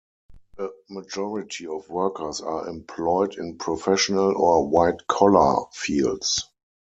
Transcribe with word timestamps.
A 0.57 0.67
majority 0.89 1.67
of 1.67 1.87
workers 1.87 2.41
are 2.41 2.67
employed 2.67 3.35
in 3.37 3.59
professional 3.59 4.35
or 4.35 4.67
white 4.67 5.05
collar 5.05 5.67
fields. 5.73 6.49